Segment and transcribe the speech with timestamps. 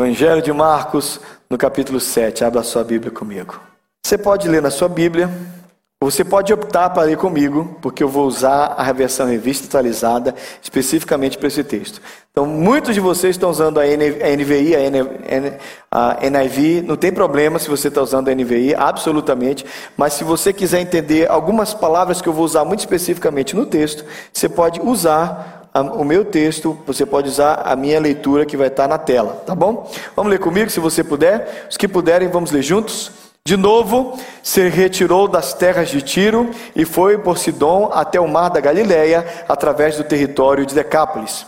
[0.00, 1.20] Evangelho de Marcos,
[1.50, 2.42] no capítulo 7.
[2.42, 3.60] Abra sua Bíblia comigo.
[4.02, 5.30] Você pode ler na sua Bíblia,
[6.02, 11.36] você pode optar para ler comigo, porque eu vou usar a versão revista atualizada especificamente
[11.36, 12.00] para esse texto.
[12.30, 14.74] Então, muitos de vocês estão usando a NVI,
[15.90, 19.66] a NIV, não tem problema se você está usando a NVI, absolutamente,
[19.98, 24.02] mas se você quiser entender algumas palavras que eu vou usar muito especificamente no texto,
[24.32, 28.88] você pode usar o meu texto, você pode usar a minha leitura que vai estar
[28.88, 29.90] na tela, tá bom?
[30.16, 31.66] Vamos ler comigo, se você puder.
[31.70, 33.12] Os que puderem, vamos ler juntos.
[33.44, 38.50] De novo, se retirou das terras de Tiro e foi por Sidom até o mar
[38.50, 41.46] da Galileia, através do território de Decápolis.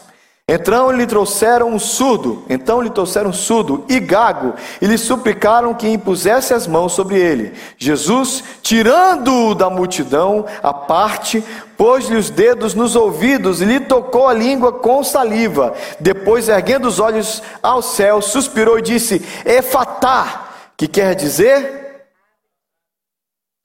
[0.49, 5.73] Então lhe trouxeram um surdo, então lhe trouxeram um surdo e gago, e lhe suplicaram
[5.73, 7.53] que impusesse as mãos sobre ele.
[7.79, 11.43] Jesus, tirando-o da multidão à parte,
[11.77, 15.75] pôs-lhe os dedos nos ouvidos e lhe tocou a língua com saliva.
[16.01, 21.82] Depois, erguendo os olhos ao céu, suspirou e disse: Efatá, que quer dizer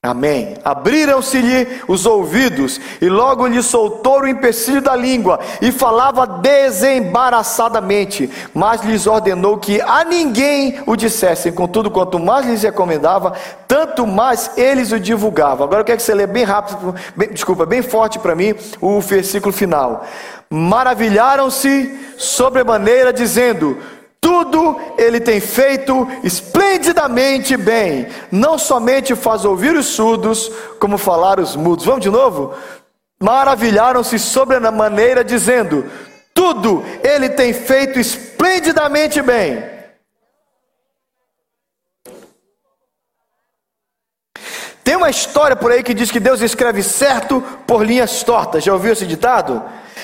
[0.00, 0.56] Amém.
[0.64, 8.80] Abriram-se-lhe os ouvidos, e logo lhe soltou o empecilho da língua, e falava desembaraçadamente, mas
[8.82, 11.50] lhes ordenou que a ninguém o dissessem.
[11.50, 13.32] Contudo, quanto mais lhes recomendava,
[13.66, 15.66] tanto mais eles o divulgavam.
[15.66, 19.00] Agora eu quero que você lê bem rápido, bem, desculpa, bem forte para mim, o
[19.00, 20.06] versículo final.
[20.48, 23.76] Maravilharam-se sobremaneira, dizendo:
[24.20, 28.08] tudo ele tem feito esplendidamente bem.
[28.30, 31.84] Não somente faz ouvir os surdos, como falar os mudos.
[31.84, 32.54] Vamos de novo?
[33.20, 35.90] Maravilharam-se sobre a maneira, dizendo:
[36.34, 39.78] Tudo ele tem feito esplendidamente bem.
[44.88, 48.62] Tem uma história por aí que diz que Deus escreve certo por linhas tortas.
[48.62, 49.62] Já ouviu esse ditado?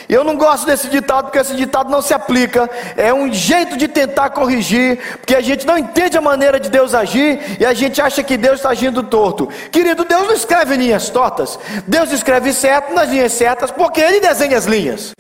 [0.08, 2.68] Eu não gosto desse ditado porque esse ditado não se aplica.
[2.96, 6.94] É um jeito de tentar corrigir, porque a gente não entende a maneira de Deus
[6.94, 9.46] agir e a gente acha que Deus está agindo torto.
[9.70, 11.58] Querido, Deus não escreve linhas tortas.
[11.86, 15.12] Deus escreve certo nas linhas certas porque Ele desenha as linhas.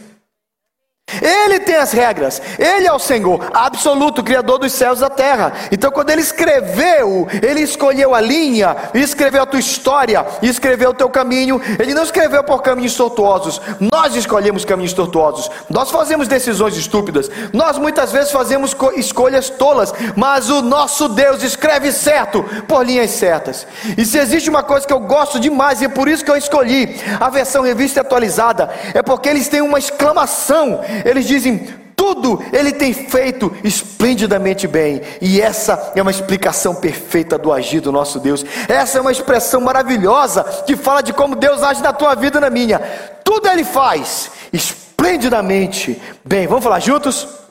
[1.22, 5.52] Ele tem as regras, Ele é o Senhor, absoluto, Criador dos céus e da terra.
[5.70, 11.08] Então, quando Ele escreveu, Ele escolheu a linha, escreveu a tua história, escreveu o teu
[11.08, 11.60] caminho.
[11.78, 13.60] Ele não escreveu por caminhos tortuosos,
[13.92, 20.50] nós escolhemos caminhos tortuosos, nós fazemos decisões estúpidas, nós muitas vezes fazemos escolhas tolas, mas
[20.50, 23.66] o nosso Deus escreve certo por linhas certas.
[23.96, 26.36] E se existe uma coisa que eu gosto demais, e é por isso que eu
[26.36, 31.66] escolhi a versão revista atualizada, é porque eles têm uma exclamação eles dizem:
[31.96, 37.92] tudo ele tem feito esplendidamente bem, e essa é uma explicação perfeita do agir do
[37.92, 38.44] nosso Deus.
[38.68, 42.40] Essa é uma expressão maravilhosa que fala de como Deus age na tua vida e
[42.40, 42.78] na minha.
[43.24, 46.46] Tudo ele faz esplendidamente bem.
[46.46, 47.43] Vamos falar juntos?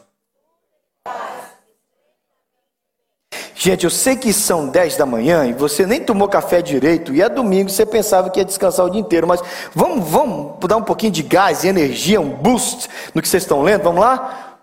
[3.63, 7.21] Gente, eu sei que são 10 da manhã e você nem tomou café direito e
[7.21, 9.41] é domingo, você pensava que ia descansar o dia inteiro, mas
[9.73, 13.61] vamos, vamos dar um pouquinho de gás e energia, um boost no que vocês estão
[13.61, 14.57] lendo, vamos lá?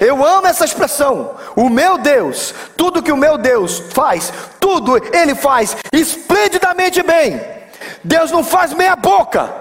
[0.00, 1.32] Eu amo essa expressão.
[1.56, 7.40] O meu Deus, tudo que o meu Deus faz, tudo ele faz esplendidamente bem.
[8.04, 9.52] Deus não faz meia boca.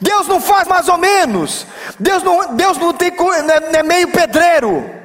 [0.00, 1.66] Deus não faz mais ou menos.
[2.00, 5.01] Deus não, Deus não tem não é meio pedreiro.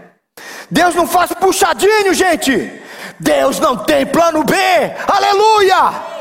[0.70, 2.82] Deus não faz puxadinho, gente.
[3.20, 4.56] Deus não tem plano B.
[5.08, 6.18] Aleluia!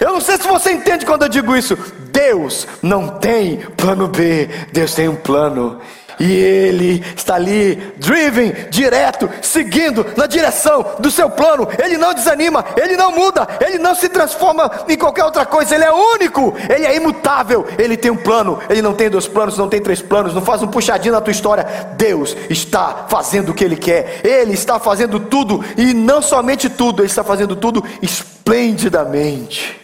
[0.00, 1.76] Eu não sei se você entende quando eu digo isso.
[2.10, 4.48] Deus não tem plano B.
[4.72, 5.80] Deus tem um plano.
[6.20, 11.68] E ele está ali, driven, direto, seguindo na direção do seu plano.
[11.82, 15.74] Ele não desanima, ele não muda, ele não se transforma em qualquer outra coisa.
[15.74, 17.66] Ele é único, ele é imutável.
[17.78, 20.62] Ele tem um plano, ele não tem dois planos, não tem três planos, não faz
[20.62, 21.64] um puxadinho na tua história.
[21.96, 27.02] Deus está fazendo o que ele quer, ele está fazendo tudo, e não somente tudo,
[27.02, 29.78] ele está fazendo tudo esplendidamente.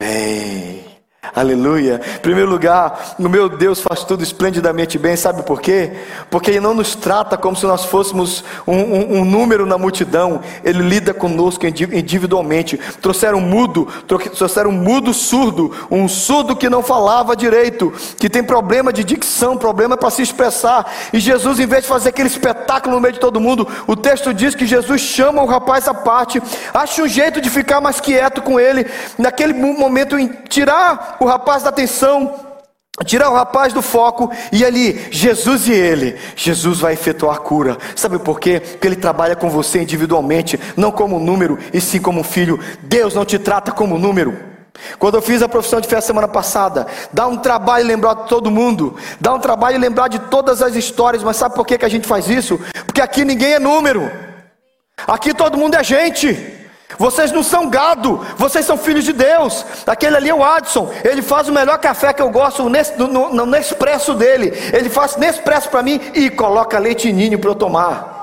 [0.00, 0.79] Bem.
[1.34, 2.00] Aleluia.
[2.16, 5.92] Em primeiro lugar, o meu Deus faz tudo esplendidamente bem, sabe por quê?
[6.28, 10.40] Porque Ele não nos trata como se nós fôssemos um, um, um número na multidão,
[10.64, 12.78] Ele lida conosco individualmente.
[13.00, 18.42] Trouxeram um mudo, trouxeram um mudo surdo, um surdo que não falava direito, que tem
[18.42, 20.92] problema de dicção, problema para se expressar.
[21.12, 24.34] E Jesus, em vez de fazer aquele espetáculo no meio de todo mundo, o texto
[24.34, 26.42] diz que Jesus chama o rapaz à parte,
[26.74, 31.62] acha um jeito de ficar mais quieto com ele, naquele momento, em tirar o rapaz
[31.62, 32.34] da atenção,
[33.04, 37.76] tirar o rapaz do foco e ali, Jesus e ele, Jesus vai efetuar a cura.
[37.94, 38.58] Sabe por quê?
[38.58, 42.58] Porque ele trabalha com você individualmente, não como um número, e sim como um filho.
[42.82, 44.50] Deus não te trata como um número.
[44.98, 48.50] Quando eu fiz a profissão de fé semana passada, dá um trabalho lembrar de todo
[48.50, 51.88] mundo, dá um trabalho lembrar de todas as histórias, mas sabe por que, que a
[51.88, 52.58] gente faz isso?
[52.86, 54.10] Porque aqui ninguém é número,
[55.06, 56.59] aqui todo mundo é gente.
[56.98, 59.64] Vocês não são gado, vocês são filhos de Deus.
[59.86, 63.46] Aquele ali é o Adson, ele faz o melhor café que eu gosto no, no
[63.46, 64.52] Nespresso dele.
[64.72, 68.19] Ele faz Nespresso para mim e coloca leite ninho para eu tomar.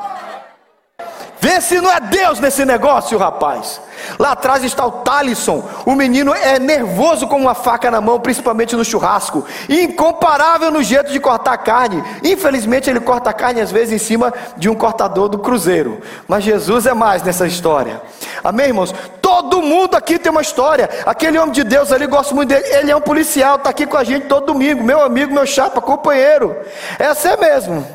[1.48, 3.80] Vê se não é Deus nesse negócio, rapaz.
[4.20, 5.64] Lá atrás está o Talisson.
[5.86, 9.46] O menino é nervoso com uma faca na mão, principalmente no churrasco.
[9.70, 12.04] Incomparável no jeito de cortar carne.
[12.22, 16.02] Infelizmente, ele corta carne às vezes em cima de um cortador do cruzeiro.
[16.28, 18.02] Mas Jesus é mais nessa história.
[18.44, 18.94] Amém, irmãos?
[19.22, 20.90] Todo mundo aqui tem uma história.
[21.06, 22.66] Aquele homem de Deus ali, gosto muito dele.
[22.76, 24.84] Ele é um policial, está aqui com a gente todo domingo.
[24.84, 26.54] Meu amigo, meu chapa, companheiro.
[27.00, 27.88] É mesmo.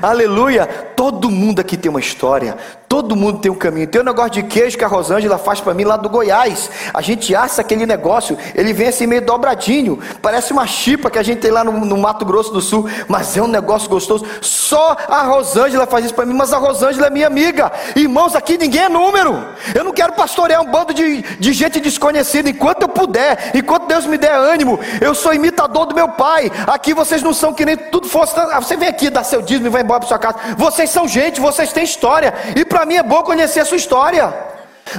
[0.00, 0.66] Aleluia!
[0.66, 2.56] Todo mundo aqui tem uma história,
[2.96, 3.86] todo mundo tem um caminho.
[3.86, 6.70] Tem um negócio de queijo que a Rosângela faz para mim lá do Goiás.
[6.94, 11.22] A gente assa aquele negócio, ele vem assim meio dobradinho, parece uma chipa que a
[11.22, 14.24] gente tem lá no, no Mato Grosso do Sul, mas é um negócio gostoso.
[14.40, 17.70] Só a Rosângela faz isso para mim, mas a Rosângela é minha amiga.
[17.94, 19.44] Irmãos, aqui ninguém é número.
[19.74, 22.48] Eu não quero pastorear um bando de, de gente desconhecida.
[22.48, 26.50] Enquanto eu puder, enquanto Deus me der ânimo, eu sou imitador do meu pai.
[26.66, 28.34] Aqui vocês não são que nem tudo fosse.
[28.54, 30.38] Você vem aqui dar seu dízimo e vai embora para sua casa.
[30.56, 32.32] Vocês são gente, vocês têm história.
[32.56, 34.32] E para mim é bom conhecer a sua história.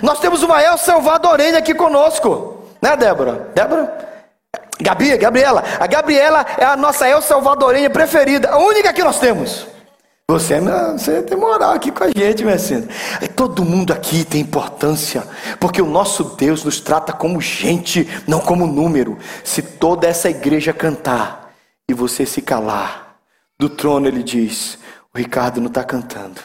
[0.04, 3.50] Nós temos uma El Salvadorenha aqui conosco, né, Débora?
[3.56, 4.08] Débora?
[4.80, 5.64] Gabi, Gabriela.
[5.80, 9.66] A Gabriela é a nossa El Salvadorenha preferida, a única que nós temos.
[10.30, 12.88] Você, é você tem moral aqui com a gente, minha senhora.
[13.34, 15.24] Todo mundo aqui tem importância,
[15.58, 19.18] porque o nosso Deus nos trata como gente, não como número.
[19.42, 21.54] Se toda essa igreja cantar
[21.88, 23.20] e você se calar,
[23.58, 24.78] do trono ele diz:
[25.14, 26.42] O Ricardo não está cantando.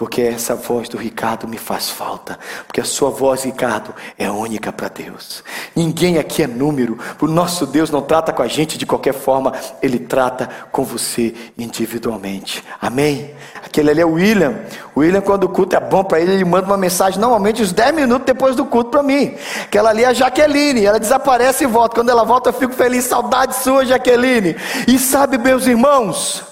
[0.00, 2.38] Porque essa voz do Ricardo me faz falta.
[2.66, 5.44] Porque a sua voz, Ricardo, é única para Deus.
[5.76, 6.98] Ninguém aqui é número.
[7.20, 9.52] O nosso Deus não trata com a gente de qualquer forma.
[9.82, 12.64] Ele trata com você individualmente.
[12.80, 13.34] Amém?
[13.62, 14.60] Aquele ali é o William.
[14.94, 17.70] O William, quando o culto é bom para ele, ele manda uma mensagem normalmente uns
[17.70, 19.34] 10 minutos depois do culto para mim.
[19.64, 20.82] Aquela ali é a Jaqueline.
[20.82, 21.96] Ela desaparece e volta.
[21.96, 23.04] Quando ela volta, eu fico feliz.
[23.04, 24.56] Saudade sua, Jaqueline.
[24.88, 26.49] E sabe, meus irmãos.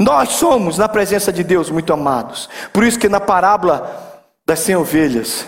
[0.00, 2.48] Nós somos na presença de Deus muito amados.
[2.72, 5.46] Por isso que na parábola das cem ovelhas,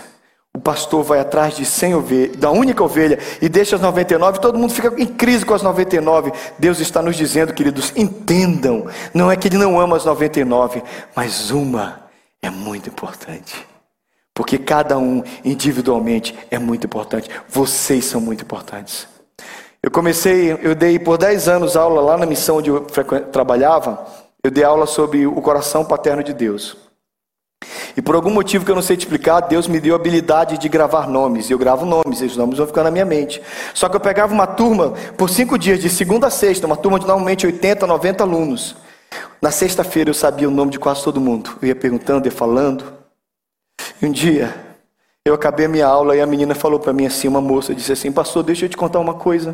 [0.53, 4.57] o pastor vai atrás de 100 ovelhas, da única ovelha e deixa as 99, todo
[4.57, 6.33] mundo fica em crise com as 99.
[6.57, 10.83] Deus está nos dizendo, queridos, entendam, não é que ele não ama as 99,
[11.15, 12.09] mas uma
[12.41, 13.65] é muito importante.
[14.33, 17.29] Porque cada um individualmente é muito importante.
[17.47, 19.07] Vocês são muito importantes.
[19.83, 22.81] Eu comecei, eu dei por 10 anos aula lá na missão onde eu
[23.31, 24.05] trabalhava
[24.43, 26.77] eu dei aula sobre o coração paterno de Deus.
[27.97, 30.57] E por algum motivo que eu não sei te explicar, Deus me deu a habilidade
[30.57, 31.49] de gravar nomes.
[31.49, 33.41] E eu gravo nomes, e os nomes vão ficar na minha mente.
[33.73, 36.99] Só que eu pegava uma turma por cinco dias, de segunda a sexta, uma turma
[36.99, 38.75] de normalmente 80, 90 alunos.
[39.41, 41.57] Na sexta-feira eu sabia o nome de quase todo mundo.
[41.61, 42.85] Eu ia perguntando, ia falando.
[44.01, 44.55] E um dia,
[45.25, 47.91] eu acabei a minha aula e a menina falou para mim assim, uma moça, disse
[47.91, 49.53] assim, pastor, deixa eu te contar uma coisa.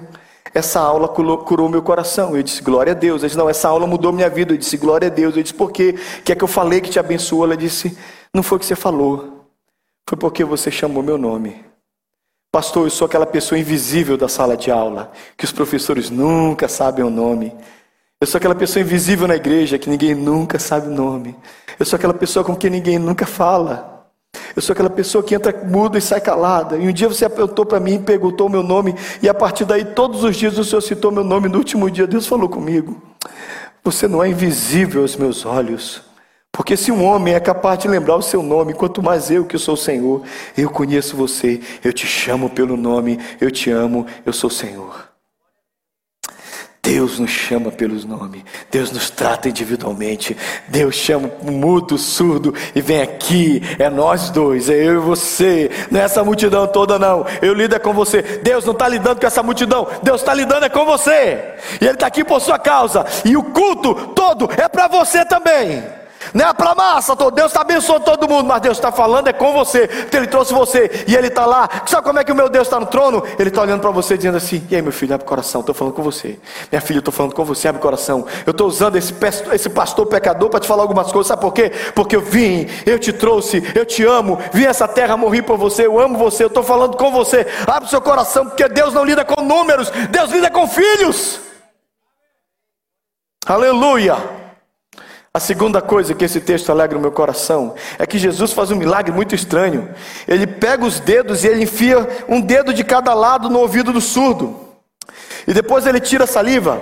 [0.56, 2.34] Essa aula curou meu coração.
[2.34, 3.22] Eu disse, glória a Deus.
[3.22, 4.54] Ela disse, não, essa aula mudou minha vida.
[4.54, 5.36] Eu disse, glória a Deus.
[5.36, 5.96] Eu disse, por quê?
[6.24, 7.44] Que é que eu falei que te abençoou?
[7.44, 7.98] Ela disse,
[8.34, 9.50] não foi o que você falou.
[10.08, 11.66] Foi porque você chamou meu nome.
[12.54, 17.04] Pastor, eu sou aquela pessoa invisível da sala de aula, que os professores nunca sabem
[17.04, 17.54] o nome.
[18.22, 21.36] Eu sou aquela pessoa invisível na igreja, que ninguém nunca sabe o nome.
[21.78, 23.95] Eu sou aquela pessoa com quem ninguém nunca fala.
[24.56, 26.78] Eu sou aquela pessoa que entra muda e sai calada.
[26.78, 29.84] E um dia você apontou para mim, perguntou o meu nome, e a partir daí,
[29.84, 31.50] todos os dias o Senhor citou meu nome.
[31.50, 33.02] No último dia, Deus falou comigo:
[33.84, 36.02] Você não é invisível aos meus olhos.
[36.54, 39.58] Porque se um homem é capaz de lembrar o seu nome, quanto mais eu que
[39.58, 40.22] sou o Senhor,
[40.58, 45.15] eu conheço você, eu te chamo pelo nome, eu te amo, eu sou o Senhor.
[46.86, 50.38] Deus nos chama pelos nomes, Deus nos trata individualmente,
[50.68, 55.72] Deus chama o mudo, surdo e vem aqui, é nós dois, é eu e você,
[55.90, 59.20] não é essa multidão toda não, eu lido é com você, Deus não está lidando
[59.20, 62.60] com essa multidão, Deus está lidando é com você, e Ele está aqui por sua
[62.60, 66.05] causa, e o culto todo é para você também.
[66.34, 69.54] Não é para massa, Deus está abençoando todo mundo, mas Deus está falando é com
[69.54, 71.70] você, porque Ele trouxe você e Ele está lá.
[71.86, 73.24] Sabe como é que o meu Deus está no trono?
[73.38, 75.76] Ele está olhando para você dizendo assim: E aí, meu filho, abre o coração, estou
[75.76, 76.40] falando com você.
[76.72, 78.26] Minha filha, estou falando com você, abre o coração.
[78.46, 79.14] Eu estou usando esse,
[79.54, 81.72] esse pastor pecador para te falar algumas coisas, sabe por quê?
[81.94, 85.86] Porque eu vim, eu te trouxe, eu te amo, vim essa terra morrer por você,
[85.86, 87.46] eu amo você, eu estou falando com você.
[87.68, 91.40] Abre o seu coração, porque Deus não lida com números, Deus lida com filhos.
[93.46, 94.45] Aleluia.
[95.36, 98.76] A segunda coisa que esse texto alegra o meu coração é que Jesus faz um
[98.78, 99.94] milagre muito estranho.
[100.26, 104.00] Ele pega os dedos e ele enfia um dedo de cada lado no ouvido do
[104.00, 104.58] surdo.
[105.46, 106.82] E depois ele tira a saliva.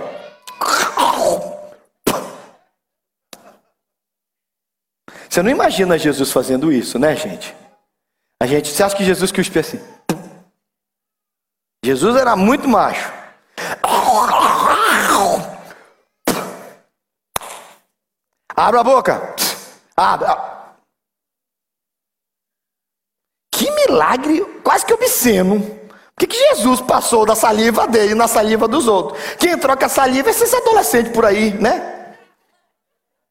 [5.28, 7.56] Você não imagina Jesus fazendo isso, né, gente?
[8.40, 9.80] A gente, você acha que Jesus cuspia assim?
[11.84, 13.12] Jesus era muito macho.
[18.56, 19.36] Abra a boca.
[19.96, 20.28] Abre.
[23.52, 25.56] Que milagre, quase que obsceno.
[25.56, 29.22] O que, que Jesus passou da saliva dele na saliva dos outros?
[29.36, 32.16] Quem troca saliva é esses adolescentes por aí, né?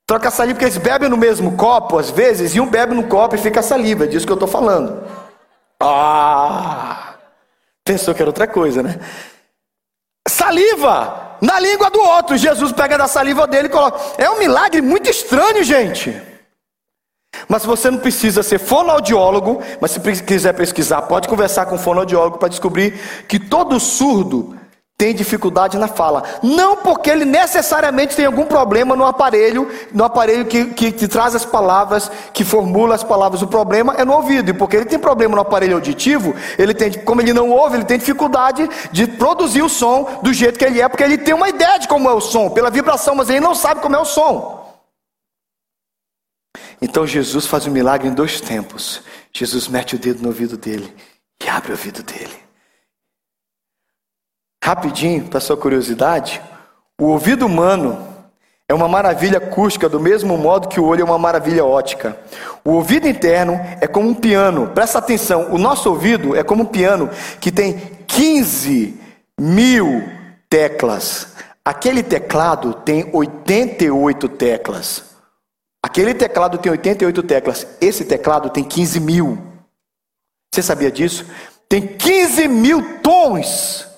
[0.07, 3.37] Troca saliva porque eles bebem no mesmo copo, às vezes, e um bebe no copo
[3.37, 5.07] e fica saliva, é disso que eu estou falando.
[5.81, 7.14] Ah!
[7.85, 8.99] Pensou que era outra coisa, né?
[10.29, 11.32] Saliva!
[11.43, 12.39] Na língua do outro.
[12.39, 14.01] Jesus pega da saliva dele e coloca.
[14.17, 16.17] É um milagre muito estranho, gente.
[17.49, 22.39] Mas você não precisa ser fonoaudiólogo, mas se quiser pesquisar, pode conversar com um fonoaudiólogo
[22.39, 24.57] para descobrir que todo surdo
[25.02, 26.23] tem dificuldade na fala.
[26.44, 31.35] Não porque ele necessariamente tem algum problema no aparelho, no aparelho que, que, que, traz
[31.35, 33.42] as palavras, que formula as palavras.
[33.42, 34.50] O problema é no ouvido.
[34.50, 37.85] E porque ele tem problema no aparelho auditivo, ele tem, como ele não ouve, ele
[37.85, 41.49] tem dificuldade de produzir o som do jeito que ele é, porque ele tem uma
[41.49, 44.04] ideia de como é o som, pela vibração, mas ele não sabe como é o
[44.04, 44.62] som.
[46.80, 49.02] Então Jesus faz um milagre em dois tempos.
[49.32, 50.94] Jesus mete o dedo no ouvido dele
[51.42, 52.51] e abre o ouvido dele.
[54.64, 56.40] Rapidinho, para sua curiosidade,
[56.97, 58.07] o ouvido humano
[58.69, 62.16] é uma maravilha acústica do mesmo modo que o olho é uma maravilha ótica.
[62.64, 64.69] O ouvido interno é como um piano.
[64.69, 67.76] Presta atenção, o nosso ouvido é como um piano que tem
[68.07, 69.00] 15
[69.40, 70.09] mil
[70.49, 71.35] teclas.
[71.64, 75.04] Aquele teclado tem 88 teclas.
[75.85, 77.66] Aquele teclado tem 88 teclas.
[77.81, 79.38] Esse teclado tem 15 mil.
[80.54, 81.26] Você sabia disso?
[81.69, 83.92] Tem 15 mil tons.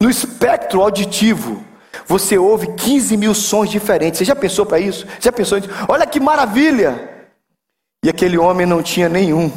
[0.00, 1.64] No espectro auditivo,
[2.06, 4.18] você ouve 15 mil sons diferentes.
[4.18, 5.06] Você já pensou para isso?
[5.20, 5.70] Já pensou nisso?
[5.88, 7.28] Olha que maravilha!
[8.04, 9.50] E aquele homem não tinha nenhum.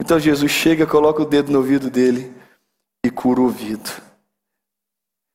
[0.00, 2.32] Então Jesus chega, coloca o dedo no ouvido dele
[3.04, 3.90] e cura o ouvido.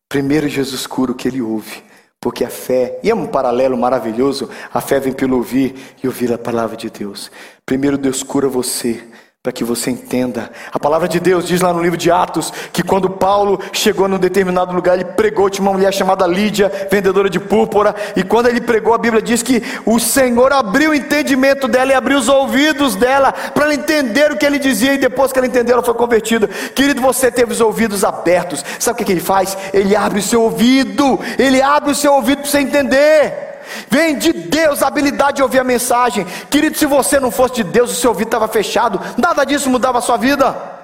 [0.09, 1.83] Primeiro Jesus cura o que ele ouve,
[2.19, 6.31] porque a fé, e é um paralelo maravilhoso, a fé vem pelo ouvir e ouvir
[6.31, 7.29] a palavra de Deus.
[7.65, 9.03] Primeiro Deus cura você,
[9.45, 10.49] para que você entenda.
[10.71, 14.17] A palavra de Deus diz lá no livro de Atos que quando Paulo chegou num
[14.17, 18.59] determinado lugar, ele pregou, tinha uma mulher chamada Lídia, vendedora de púrpura, e quando ele
[18.59, 22.95] pregou, a Bíblia diz que o Senhor abriu o entendimento dela e abriu os ouvidos
[22.95, 25.93] dela para ela entender o que ele dizia, e depois que ela entendeu, ela foi
[25.93, 26.47] convertida.
[26.47, 28.65] Querido, você teve os ouvidos abertos.
[28.79, 29.55] Sabe o que, que ele faz?
[29.71, 33.54] Ele abre o seu ouvido, ele abre o seu ouvido para você entender.
[33.89, 36.25] Vem de Deus a habilidade de ouvir a mensagem.
[36.49, 39.99] Querido, se você não fosse de Deus, o seu ouvido estava fechado, nada disso mudava
[39.99, 40.74] a sua vida.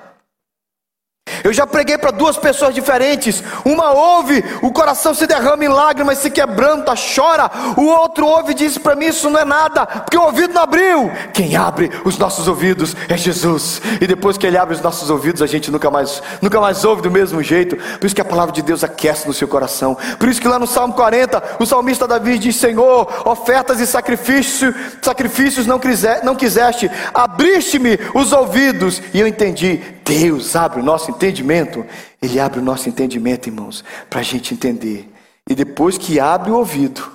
[1.43, 3.43] Eu já preguei para duas pessoas diferentes.
[3.65, 7.50] Uma ouve, o coração se derrama em lágrimas, se quebranta, chora.
[7.77, 10.63] O outro ouve e diz para mim: Isso não é nada, porque o ouvido não
[10.63, 11.12] abriu.
[11.33, 13.81] Quem abre os nossos ouvidos é Jesus.
[14.00, 17.01] E depois que Ele abre os nossos ouvidos, a gente nunca mais, nunca mais ouve
[17.01, 17.75] do mesmo jeito.
[18.00, 19.98] Por isso que a palavra de Deus aquece no seu coração.
[20.19, 24.74] Por isso que lá no Salmo 40, o salmista Davi diz: Senhor, ofertas e sacrifício,
[25.01, 29.01] sacrifícios não, quiser, não quiseste, abriste-me os ouvidos.
[29.13, 31.86] E eu entendi Deus abre o nosso entendimento,
[32.22, 35.12] Ele abre o nosso entendimento, irmãos, para a gente entender.
[35.50, 37.12] E depois que abre o ouvido,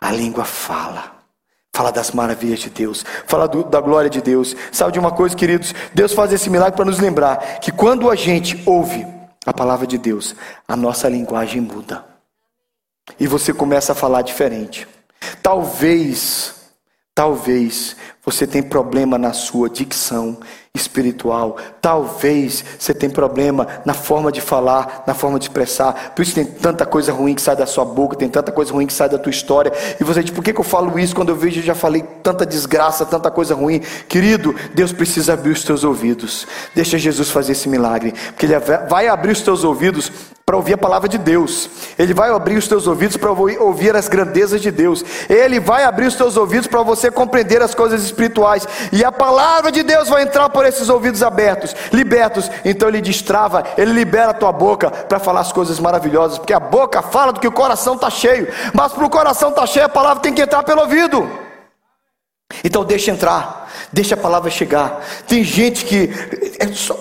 [0.00, 1.20] a língua fala.
[1.74, 4.56] Fala das maravilhas de Deus, fala do, da glória de Deus.
[4.72, 5.72] Sabe de uma coisa, queridos?
[5.94, 9.06] Deus faz esse milagre para nos lembrar que quando a gente ouve
[9.46, 10.34] a palavra de Deus,
[10.66, 12.04] a nossa linguagem muda.
[13.18, 14.86] E você começa a falar diferente.
[15.42, 16.54] Talvez,
[17.14, 20.38] talvez você tenha problema na sua dicção
[20.74, 21.56] espiritual.
[21.80, 26.12] Talvez você tenha problema na forma de falar, na forma de expressar.
[26.14, 28.86] Por isso tem tanta coisa ruim que sai da sua boca, tem tanta coisa ruim
[28.86, 29.72] que sai da tua história.
[29.98, 32.02] E você diz, por que, que eu falo isso quando eu vejo eu já falei
[32.22, 33.80] tanta desgraça, tanta coisa ruim?
[34.08, 36.46] Querido, Deus precisa abrir os teus ouvidos.
[36.74, 38.12] Deixa Jesus fazer esse milagre.
[38.28, 38.58] Porque Ele
[38.88, 40.12] vai abrir os teus ouvidos
[40.50, 41.70] para ouvir a palavra de Deus.
[41.96, 45.04] Ele vai abrir os teus ouvidos para ouvir as grandezas de Deus.
[45.28, 48.66] Ele vai abrir os teus ouvidos para você compreender as coisas espirituais.
[48.92, 52.50] E a palavra de Deus vai entrar por esses ouvidos abertos, libertos.
[52.64, 56.60] Então ele destrava, ele libera a tua boca para falar as coisas maravilhosas, porque a
[56.60, 58.48] boca fala do que o coração está cheio.
[58.74, 61.28] Mas para o coração estar tá cheio, a palavra tem que entrar pelo ouvido.
[62.64, 65.00] Então deixa entrar, deixa a palavra chegar.
[65.26, 66.10] Tem gente que
[66.58, 66.96] é só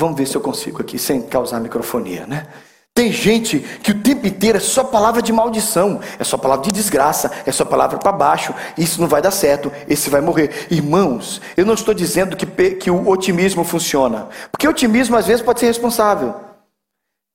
[0.00, 2.46] Vamos ver se eu consigo aqui, sem causar microfonia, né?
[2.94, 6.72] Tem gente que o tempo inteiro é só palavra de maldição, é só palavra de
[6.72, 8.54] desgraça, é só palavra para baixo.
[8.76, 10.66] Isso não vai dar certo, esse vai morrer.
[10.70, 15.60] Irmãos, eu não estou dizendo que, que o otimismo funciona, porque otimismo às vezes pode
[15.60, 16.34] ser responsável.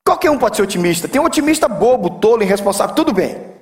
[0.06, 1.08] Qualquer um pode ser otimista.
[1.08, 3.56] Tem um otimista bobo, tolo, irresponsável, tudo bem.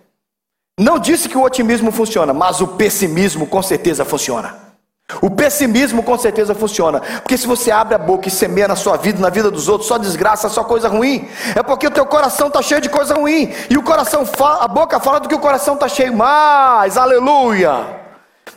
[0.78, 4.62] Não disse que o otimismo funciona, mas o pessimismo com certeza funciona.
[5.22, 8.98] O pessimismo com certeza funciona, porque se você abre a boca e semeia na sua
[8.98, 12.48] vida, na vida dos outros, só desgraça, só coisa ruim, é porque o teu coração
[12.48, 15.39] está cheio de coisa ruim, e o coração fala, a boca fala do que o
[15.39, 18.01] coração está cheio mais, aleluia!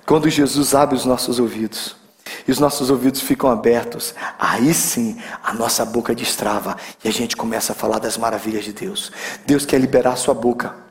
[0.05, 1.97] Quando Jesus abre os nossos ouvidos,
[2.47, 7.37] e os nossos ouvidos ficam abertos, aí sim a nossa boca destrava e a gente
[7.37, 9.11] começa a falar das maravilhas de Deus.
[9.45, 10.86] Deus quer liberar a sua boca.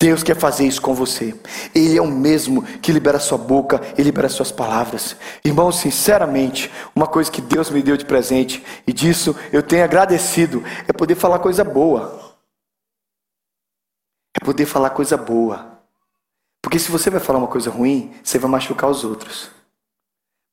[0.00, 1.38] Deus quer fazer isso com você.
[1.74, 5.14] Ele é o mesmo que libera sua boca e libera suas palavras.
[5.44, 10.64] Irmão, sinceramente, uma coisa que Deus me deu de presente e disso eu tenho agradecido
[10.88, 12.34] é poder falar coisa boa.
[14.34, 15.78] É poder falar coisa boa.
[16.62, 19.50] Porque se você vai falar uma coisa ruim, você vai machucar os outros.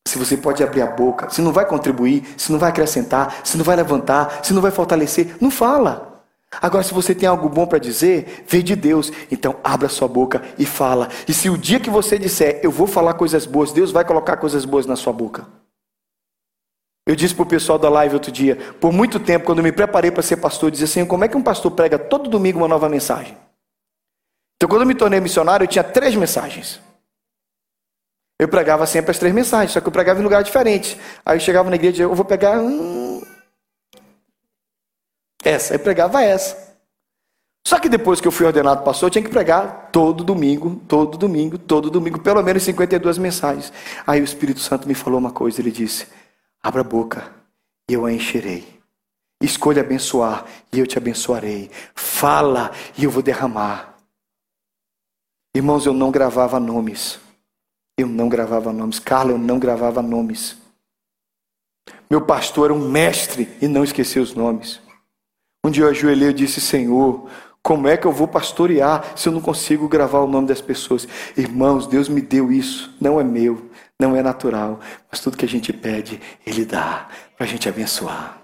[0.05, 3.55] Se você pode abrir a boca, se não vai contribuir, se não vai acrescentar, se
[3.55, 6.16] não vai levantar, se não vai fortalecer, não fala.
[6.51, 9.11] Agora, se você tem algo bom para dizer, vem de Deus.
[9.29, 11.09] Então, abra sua boca e fala.
[11.27, 14.37] E se o dia que você disser, eu vou falar coisas boas, Deus vai colocar
[14.37, 15.45] coisas boas na sua boca.
[17.05, 20.11] Eu disse para o pessoal da live outro dia, por muito tempo, quando me preparei
[20.11, 22.67] para ser pastor, eu dizia assim: como é que um pastor prega todo domingo uma
[22.67, 23.37] nova mensagem?
[24.55, 26.81] Então, quando eu me tornei missionário, eu tinha três mensagens.
[28.39, 30.97] Eu pregava sempre as três mensagens, só que eu pregava em lugares diferentes.
[31.25, 32.59] Aí eu chegava na igreja e dizia, eu vou pegar.
[32.59, 33.06] Hum,
[35.47, 36.67] essa, aí pregava essa.
[37.67, 41.17] Só que depois que eu fui ordenado pastor, eu tinha que pregar todo domingo, todo
[41.17, 43.73] domingo, todo domingo, pelo menos 52 mensagens.
[44.05, 46.07] Aí o Espírito Santo me falou uma coisa, ele disse:
[46.63, 47.29] Abra a boca
[47.89, 48.65] e eu a encherei.
[49.41, 51.69] Escolha abençoar e eu te abençoarei.
[51.93, 53.95] Fala e eu vou derramar.
[55.53, 57.19] Irmãos, eu não gravava nomes.
[57.97, 58.97] Eu não gravava nomes.
[58.97, 60.55] Carla, eu não gravava nomes.
[62.09, 64.79] Meu pastor era um mestre e não esqueceu os nomes.
[65.67, 67.29] Um dia eu ajoelhei e disse: Senhor,
[67.61, 71.05] como é que eu vou pastorear se eu não consigo gravar o nome das pessoas?
[71.35, 74.79] Irmãos, Deus me deu isso, não é meu, não é natural,
[75.11, 78.43] mas tudo que a gente pede, Ele dá para a gente abençoar.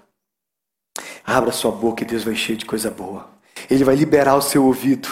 [1.24, 3.26] Abra sua boca e Deus vai encher de coisa boa.
[3.70, 5.08] Ele vai liberar o seu ouvido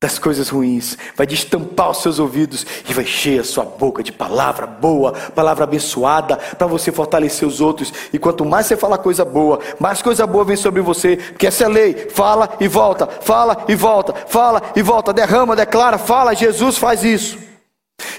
[0.00, 4.12] das coisas ruins, vai destampar os seus ouvidos e vai encher a sua boca de
[4.12, 7.92] palavra boa, palavra abençoada, para você fortalecer os outros.
[8.12, 11.64] E quanto mais você fala coisa boa, mais coisa boa vem sobre você, porque essa
[11.64, 16.32] é lei: fala e volta, fala e volta, fala e volta, derrama, declara, fala.
[16.32, 17.36] Jesus faz isso.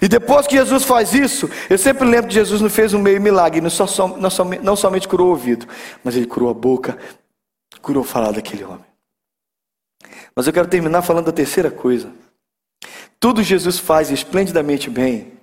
[0.01, 3.21] E depois que Jesus faz isso, eu sempre lembro que Jesus não fez um meio
[3.21, 5.65] milagre, não, só, não, somente, não somente curou o ouvido,
[6.03, 6.97] mas ele curou a boca,
[7.81, 8.88] curou o falar daquele homem.
[10.35, 12.12] Mas eu quero terminar falando da terceira coisa.
[13.19, 15.33] Tudo Jesus faz esplendidamente bem,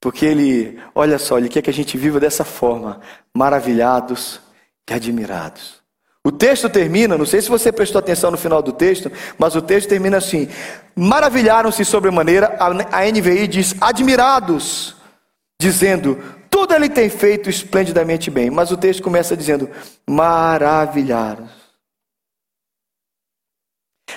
[0.00, 3.00] porque Ele, olha só, Ele quer que a gente viva dessa forma,
[3.34, 4.40] maravilhados
[4.88, 5.78] e admirados.
[6.24, 9.62] O texto termina, não sei se você prestou atenção no final do texto, mas o
[9.62, 10.48] texto termina assim:
[10.94, 14.94] maravilharam-se sobremaneira, a NVI diz admirados,
[15.58, 18.50] dizendo: tudo ele tem feito esplendidamente bem.
[18.50, 19.70] Mas o texto começa dizendo:
[20.08, 21.50] maravilhados.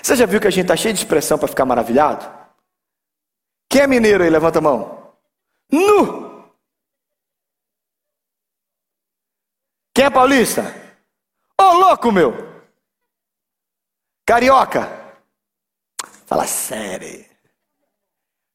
[0.02, 2.26] Você já viu que a gente está cheio de expressão para ficar maravilhado?
[3.70, 4.30] Quem é mineiro aí?
[4.30, 5.16] Levanta a mão.
[5.72, 6.52] Nu!
[9.94, 10.64] Quem é paulista?
[11.60, 12.34] Ô oh, louco, meu!
[14.26, 14.90] Carioca?
[16.26, 17.26] Fala sério.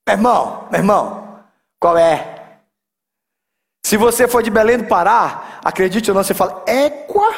[0.07, 1.45] Meu irmão, meu irmão,
[1.81, 2.61] qual é?
[3.85, 7.29] Se você for de Belém do Pará, acredite ou não, você fala égua.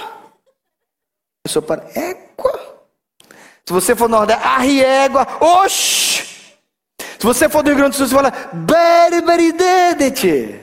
[1.45, 2.68] Eu sou para égua.
[3.69, 6.25] Se você for no Nordeste, arriégua, oxi!
[7.19, 10.59] Se você for do Rio Grande do Sul, você fala berberidente.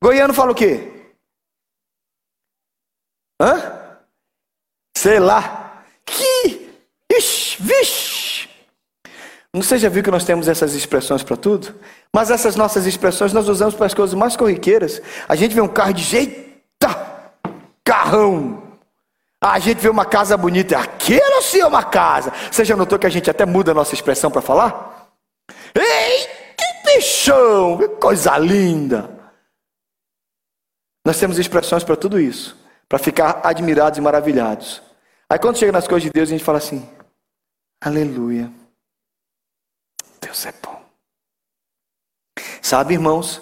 [0.00, 0.88] Goiano fala o quê?
[3.42, 3.98] Hã?
[4.96, 5.82] Sei lá.
[6.06, 6.70] Que?
[7.12, 8.48] Ixi, vixe.
[9.52, 11.74] Você já viu que nós temos essas expressões para tudo?
[12.14, 15.02] Mas essas nossas expressões nós usamos para as coisas mais corriqueiras.
[15.28, 16.56] A gente vê um carro de jeito,
[17.84, 18.59] carrão.
[19.42, 22.30] A gente vê uma casa bonita, aquilo sim é uma casa.
[22.50, 25.10] Você já notou que a gente até muda a nossa expressão para falar?
[25.74, 26.26] Ei,
[26.56, 29.18] que bichão, que coisa linda.
[31.06, 32.54] Nós temos expressões para tudo isso,
[32.86, 34.82] para ficar admirados e maravilhados.
[35.28, 36.86] Aí quando chega nas coisas de Deus, a gente fala assim:
[37.82, 38.52] Aleluia.
[40.20, 40.84] Deus é bom.
[42.60, 43.40] Sabe, irmãos,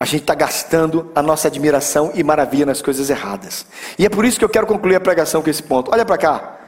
[0.00, 3.66] a gente está gastando a nossa admiração e maravilha nas coisas erradas.
[3.98, 5.90] E é por isso que eu quero concluir a pregação com esse ponto.
[5.90, 6.58] Olha para cá.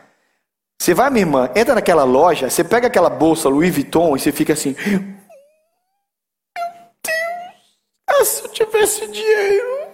[0.80, 4.32] Você vai, minha irmã, entra naquela loja, você pega aquela bolsa Louis Vuitton e você
[4.32, 5.14] fica assim: Meu
[8.08, 9.90] Deus, se eu tivesse dinheiro.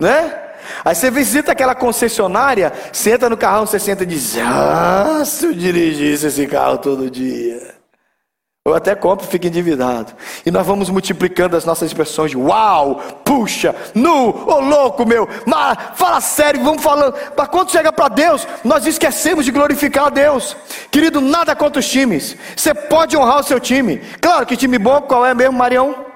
[0.00, 0.44] Né?
[0.84, 5.52] Aí você visita aquela concessionária, senta no carrão, você senta e diz: Ah, se eu
[5.52, 7.77] dirigisse esse carro todo dia.
[8.68, 10.12] Ou até compra e fica endividado.
[10.44, 15.28] E nós vamos multiplicando as nossas expressões de uau, puxa, nu, ô oh, louco meu,
[15.46, 17.14] mas, fala sério, vamos falando.
[17.36, 20.56] Mas quando chega para Deus, nós esquecemos de glorificar a Deus.
[20.90, 22.36] Querido, nada contra os times.
[22.54, 23.98] Você pode honrar o seu time.
[24.20, 26.07] Claro que time bom, qual é mesmo, Marião?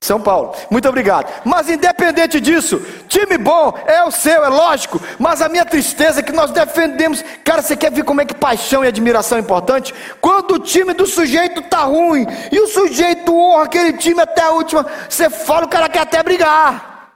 [0.00, 0.54] São Paulo.
[0.70, 1.28] Muito obrigado.
[1.44, 5.00] Mas independente disso, time bom é o seu, é lógico.
[5.18, 7.22] Mas a minha tristeza é que nós defendemos.
[7.44, 9.92] Cara, você quer ver como é que paixão e admiração é importante?
[10.20, 14.50] Quando o time do sujeito tá ruim e o sujeito honra aquele time até a
[14.50, 17.12] última, você fala, o cara quer até brigar.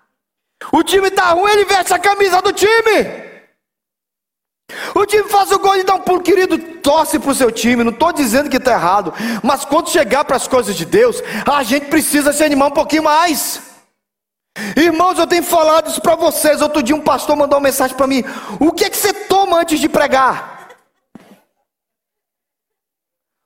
[0.73, 3.32] O time tá ruim, ele veste a camisa do time.
[4.95, 7.85] O time faz o gol e dá um pulo, querido, torce para o seu time.
[7.85, 11.63] Não estou dizendo que está errado, mas quando chegar para as coisas de Deus, a
[11.63, 13.73] gente precisa se animar um pouquinho mais.
[14.77, 16.61] Irmãos, eu tenho falado isso para vocês.
[16.61, 18.23] Outro dia um pastor mandou uma mensagem para mim:
[18.61, 20.69] O que é que você toma antes de pregar?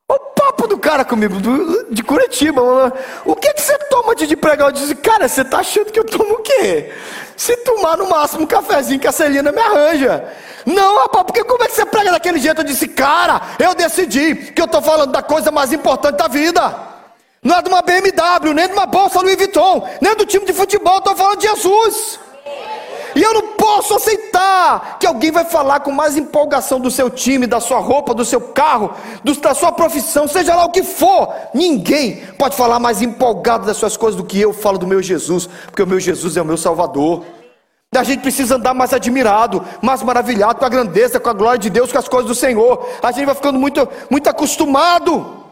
[0.08, 0.18] O
[0.64, 2.92] do cara comigo, do, de Curitiba.
[3.24, 4.68] O que é que você toma de pregar?
[4.68, 6.92] Eu disse, cara, você está achando que eu tomo o quê?
[7.36, 10.24] Se tomar no máximo um cafezinho que a Celina me arranja.
[10.64, 12.60] Não, rapaz, porque como é que você prega daquele jeito?
[12.60, 16.74] Eu disse, cara, eu decidi que eu estou falando da coisa mais importante da vida.
[17.42, 20.52] Não é de uma BMW, nem de uma bolsa Louis Vuitton, nem do time de
[20.52, 22.18] futebol, estou falando de Jesus.
[23.16, 27.46] E eu não posso aceitar que alguém vai falar com mais empolgação do seu time,
[27.46, 28.92] da sua roupa, do seu carro,
[29.24, 31.34] do, da sua profissão, seja lá o que for.
[31.54, 35.48] Ninguém pode falar mais empolgado das suas coisas do que eu falo do meu Jesus,
[35.64, 37.24] porque o meu Jesus é o meu Salvador.
[37.94, 41.70] A gente precisa andar mais admirado, mais maravilhado com a grandeza, com a glória de
[41.70, 42.86] Deus, com as coisas do Senhor.
[43.02, 45.42] A gente vai ficando muito, muito acostumado.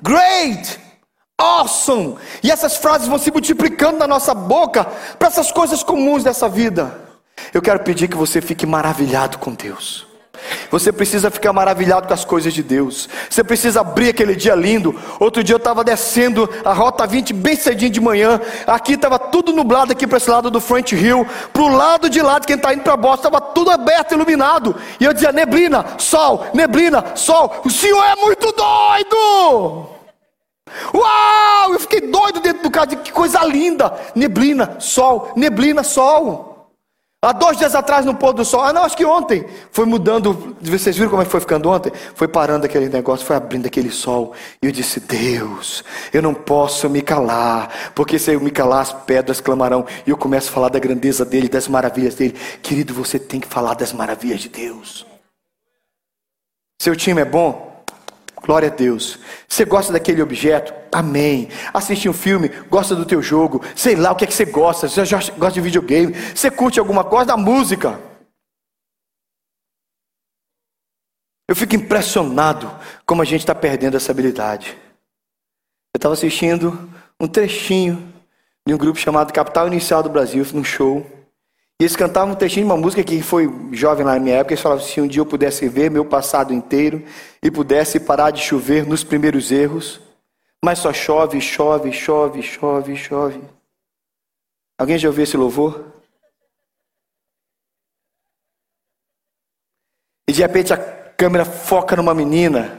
[0.00, 0.78] Great,
[1.38, 2.16] awesome.
[2.42, 4.84] E essas frases vão se multiplicando na nossa boca
[5.18, 7.08] para essas coisas comuns dessa vida.
[7.54, 10.06] Eu quero pedir que você fique maravilhado com Deus.
[10.70, 13.08] Você precisa ficar maravilhado com as coisas de Deus.
[13.28, 14.94] Você precisa abrir aquele dia lindo.
[15.18, 18.40] Outro dia eu estava descendo a rota 20 bem cedinho de manhã.
[18.66, 21.26] Aqui estava tudo nublado aqui para esse lado do Front Hill.
[21.52, 24.76] Para o lado de lá de quem está indo para Boston, estava tudo aberto, iluminado.
[25.00, 27.62] E eu dizia: neblina, sol, neblina, sol.
[27.64, 29.97] O Senhor é muito doido!
[30.94, 31.72] Uau!
[31.72, 32.88] Eu fiquei doido dentro do carro.
[32.88, 33.98] Que coisa linda!
[34.14, 36.48] Neblina, sol, neblina, sol.
[37.20, 40.56] Há dois dias atrás no pôr do sol, ah não, acho que ontem, foi mudando,
[40.60, 41.92] vocês viram como é que foi ficando ontem?
[42.14, 46.88] Foi parando aquele negócio, foi abrindo aquele sol, e eu disse, Deus, eu não posso
[46.88, 50.68] me calar, porque se eu me calar as pedras clamarão, e eu começo a falar
[50.68, 55.04] da grandeza dele, das maravilhas dele, querido, você tem que falar das maravilhas de Deus.
[56.80, 57.67] Seu time é bom?
[58.42, 59.18] Glória a Deus.
[59.46, 60.72] Você gosta daquele objeto?
[60.92, 61.48] Amém.
[61.72, 64.88] Assiste um filme, gosta do teu jogo, sei lá o que é que você gosta.
[64.88, 65.02] Você
[65.36, 66.14] gosta de videogame?
[66.14, 68.00] Você curte alguma coisa da música?
[71.48, 72.70] Eu fico impressionado
[73.06, 74.76] como a gente está perdendo essa habilidade.
[75.94, 78.12] Eu estava assistindo um trechinho
[78.66, 81.17] de um grupo chamado Capital Inicial do Brasil, num show.
[81.80, 84.52] Eles cantavam um textinho de uma música que foi jovem lá na minha época.
[84.52, 87.04] Eles falavam: se um dia eu pudesse ver meu passado inteiro
[87.40, 90.00] e pudesse parar de chover nos primeiros erros,
[90.64, 93.40] mas só chove, chove, chove, chove, chove.
[94.76, 95.84] Alguém já ouviu esse louvor?
[100.28, 102.77] E de repente a câmera foca numa menina.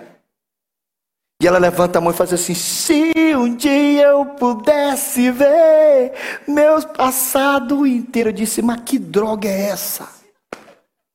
[1.41, 6.11] E ela levanta a mão e faz assim: Se um dia eu pudesse ver
[6.45, 8.29] meu passado inteiro.
[8.29, 10.09] Eu disse: Mas que droga é essa?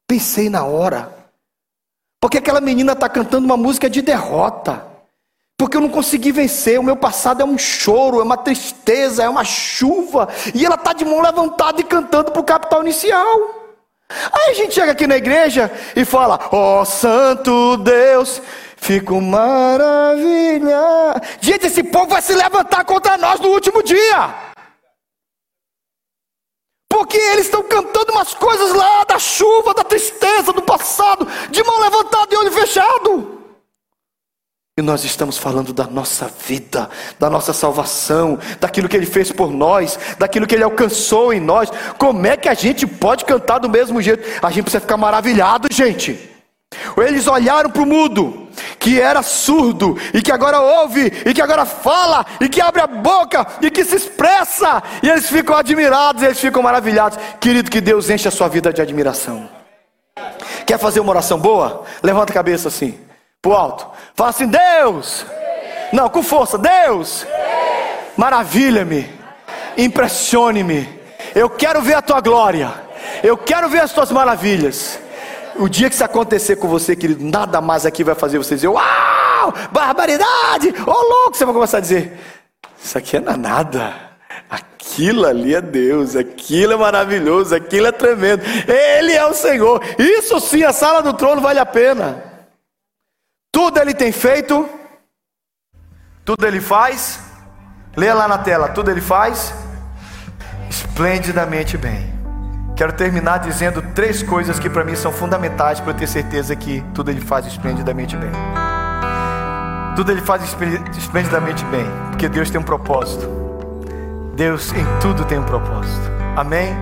[0.09, 1.13] Pensei na hora.
[2.19, 4.87] Porque aquela menina está cantando uma música de derrota.
[5.59, 6.81] Porque eu não consegui vencer.
[6.81, 10.29] O meu passado é um choro, é uma tristeza, é uma chuva.
[10.55, 13.63] E ela está de mão levantada e cantando para o capital inicial.
[14.33, 18.41] Aí a gente chega aqui na igreja e fala: Ó oh, Santo Deus,
[18.85, 21.23] Fico maravilhado.
[21.41, 24.35] Gente, esse povo vai se levantar contra nós no último dia.
[26.87, 31.81] Porque eles estão cantando umas coisas lá da chuva, da tristeza, do passado, de mão
[31.81, 33.41] levantada e olho fechado.
[34.79, 39.51] E nós estamos falando da nossa vida, da nossa salvação, daquilo que Ele fez por
[39.51, 41.71] nós, daquilo que Ele alcançou em nós.
[41.97, 44.45] Como é que a gente pode cantar do mesmo jeito?
[44.45, 46.33] A gente precisa ficar maravilhado, gente.
[46.99, 48.44] Eles olharam para o mudo,
[48.85, 52.87] que era surdo, e que agora ouve, e que agora fala, e que abre a
[52.87, 57.19] boca, e que se expressa, e eles ficam admirados, eles ficam maravilhados.
[57.41, 59.49] Querido, que Deus enche a sua vida de admiração.
[60.67, 61.85] Quer fazer uma oração boa?
[62.03, 63.01] Levanta a cabeça assim,
[63.41, 63.87] pro alto.
[64.15, 65.25] Fala assim: Deus.
[65.91, 66.59] Não, com força.
[66.59, 67.27] Deus.
[68.19, 69.11] Maravilha-me.
[69.79, 71.01] Impressione-me.
[71.35, 72.71] Eu quero ver a tua glória.
[73.23, 74.99] Eu quero ver as tuas maravilhas.
[75.57, 78.69] O dia que isso acontecer com você, querido, nada mais aqui vai fazer você dizer:
[78.69, 81.37] Uau, barbaridade, ô oh, louco.
[81.37, 82.19] Você vai começar a dizer:
[82.83, 83.95] Isso aqui é nada.
[84.51, 88.43] Aquilo ali é Deus, aquilo é maravilhoso, aquilo é tremendo.
[88.69, 89.83] Ele é o Senhor.
[89.99, 92.23] Isso sim, a sala do trono vale a pena.
[93.51, 94.69] Tudo ele tem feito,
[96.25, 97.21] tudo ele faz.
[97.97, 99.55] Leia lá na tela, tudo ele faz
[100.69, 102.14] esplendidamente bem.
[102.77, 106.85] Quero terminar dizendo três coisas que para mim são fundamentais para eu ter certeza que
[106.93, 108.33] tudo ele faz esplendidamente bem.
[109.95, 110.43] Tudo ele faz
[110.97, 113.29] esplendidamente bem, porque Deus tem um propósito.
[114.35, 116.11] Deus em tudo tem um propósito.
[116.37, 116.75] Amém?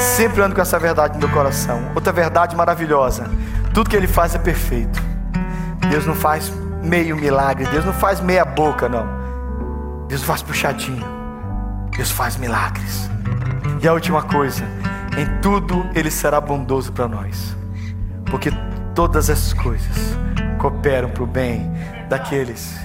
[0.00, 1.92] Sempre ando com essa verdade no meu coração.
[1.94, 3.30] Outra verdade maravilhosa:
[3.72, 5.00] tudo que ele faz é perfeito.
[5.88, 6.52] Deus não faz
[6.82, 9.06] meio milagre, Deus não faz meia boca, não.
[10.08, 11.06] Deus faz puxadinho.
[11.96, 13.08] Deus faz milagres.
[13.86, 14.64] E a última coisa,
[15.16, 17.56] em tudo Ele será bondoso para nós,
[18.28, 18.50] porque
[18.96, 19.96] todas as coisas
[20.58, 21.70] cooperam para o bem
[22.08, 22.76] daqueles.